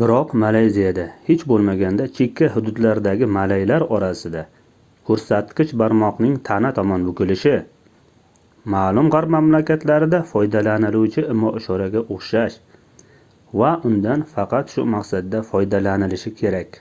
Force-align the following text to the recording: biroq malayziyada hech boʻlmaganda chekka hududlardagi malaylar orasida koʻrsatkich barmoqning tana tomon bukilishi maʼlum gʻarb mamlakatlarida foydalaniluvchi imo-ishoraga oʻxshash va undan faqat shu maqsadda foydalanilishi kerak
biroq 0.00 0.32
malayziyada 0.40 1.04
hech 1.28 1.40
boʻlmaganda 1.52 2.04
chekka 2.18 2.48
hududlardagi 2.56 3.28
malaylar 3.36 3.84
orasida 3.96 4.42
koʻrsatkich 5.10 5.72
barmoqning 5.82 6.36
tana 6.48 6.70
tomon 6.76 7.06
bukilishi 7.08 7.54
maʼlum 8.76 9.08
gʻarb 9.16 9.34
mamlakatlarida 9.36 10.22
foydalaniluvchi 10.34 11.26
imo-ishoraga 11.34 12.04
oʻxshash 12.18 12.60
va 13.62 13.72
undan 13.92 14.22
faqat 14.36 14.76
shu 14.76 14.86
maqsadda 14.96 15.42
foydalanilishi 15.50 16.34
kerak 16.44 16.80